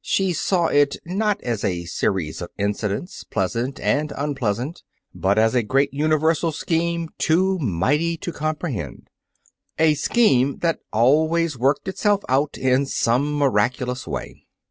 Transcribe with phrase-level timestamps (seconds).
[0.00, 4.82] She saw it, not as a series of incidents, pleasant and unpleasant,
[5.14, 9.10] but as a great universal scheme too mighty to comprehend
[9.78, 14.46] a scheme that always worked itself out in some miraculous way.